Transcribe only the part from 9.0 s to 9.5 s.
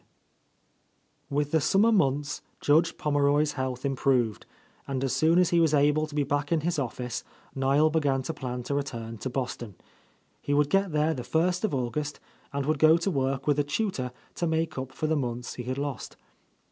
to